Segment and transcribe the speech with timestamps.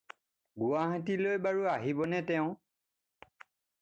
[0.61, 2.49] গুৱাহাটীলৈ বাৰু আহিবনে তেওঁ?